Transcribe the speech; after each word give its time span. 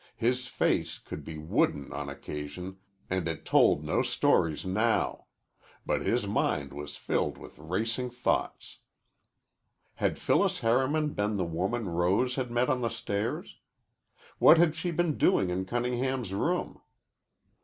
His 0.17 0.47
face 0.47 0.97
could 0.97 1.23
be 1.23 1.37
wooden 1.37 1.93
on 1.93 2.09
occasion, 2.09 2.77
and 3.07 3.27
it 3.27 3.45
told 3.45 3.83
no 3.83 4.01
stories 4.01 4.65
now. 4.65 5.25
But 5.85 6.01
his 6.01 6.25
mind 6.25 6.73
was 6.73 6.97
filled 6.97 7.37
with 7.37 7.59
racing 7.59 8.09
thoughts. 8.09 8.79
Had 9.93 10.17
Phyllis 10.17 10.61
Harriman 10.61 11.09
been 11.13 11.37
the 11.37 11.45
woman 11.45 11.87
Rose 11.87 12.33
had 12.33 12.49
met 12.49 12.67
on 12.67 12.81
the 12.81 12.89
stairs? 12.89 13.59
What 14.39 14.57
had 14.57 14.73
she 14.73 14.89
been 14.89 15.19
doing 15.19 15.51
in 15.51 15.65
Cunningham's 15.65 16.33
room? 16.33 16.81